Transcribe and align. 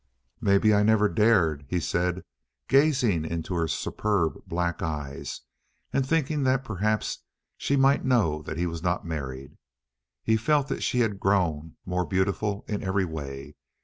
"Maybe 0.41 0.73
I 0.73 0.81
never 0.81 1.07
dared," 1.07 1.63
he 1.69 1.79
said, 1.79 2.23
gazing 2.67 3.23
into 3.23 3.53
her 3.53 3.67
superb 3.67 4.41
black 4.47 4.81
eyes, 4.81 5.41
and 5.93 6.03
thinking 6.03 6.41
that 6.41 6.63
perhaps 6.63 7.19
she 7.55 7.75
might 7.75 8.03
know 8.03 8.41
that 8.41 8.57
he 8.57 8.65
was 8.65 8.81
not 8.81 9.05
married. 9.05 9.59
He 10.23 10.37
felt 10.37 10.69
that 10.69 10.81
she 10.81 11.01
had 11.01 11.19
grown 11.19 11.75
more 11.85 12.03
beautiful 12.05 12.65
in 12.67 12.81
every 12.81 13.05
way. 13.05 13.53